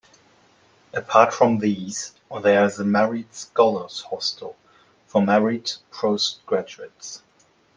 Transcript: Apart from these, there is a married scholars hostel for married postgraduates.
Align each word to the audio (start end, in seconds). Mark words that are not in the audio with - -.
Apart 0.95 1.31
from 1.31 1.59
these, 1.59 2.13
there 2.41 2.65
is 2.65 2.79
a 2.79 2.83
married 2.83 3.31
scholars 3.35 4.01
hostel 4.09 4.55
for 5.05 5.21
married 5.21 5.73
postgraduates. 5.91 7.21